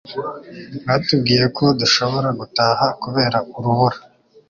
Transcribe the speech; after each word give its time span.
Batubwiye 0.85 1.45
ko 1.57 1.65
dushobora 1.79 2.29
gutaha 2.39 2.85
kubera 3.01 3.37
urubura 3.57 3.97